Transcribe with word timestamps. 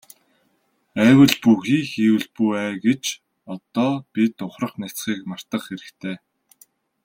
АЙвал 1.03 1.33
бүү 1.43 1.55
хий, 1.65 1.83
хийвэл 1.91 2.27
бүү 2.35 2.49
ай 2.63 2.71
гэж 2.85 3.03
одоо 3.53 3.93
бид 4.13 4.35
ухрах 4.47 4.73
няцахыг 4.81 5.21
мартах 5.31 5.61
хэрэгтэй. 5.67 6.15